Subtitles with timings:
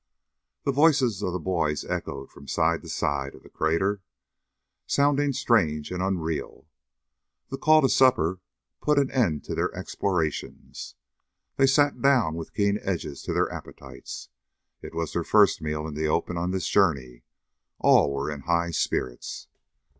[0.63, 4.01] The voices of the boys echoed from side to side of the crater,
[4.87, 6.67] sounding strange and unreal.
[7.49, 8.39] The call to supper
[8.81, 10.95] put an end to their explorations.
[11.57, 14.29] They sat down with keen edges to their appetites.
[14.81, 17.21] It was their first meal in the open on this journey.
[17.77, 19.49] All were in high spirits.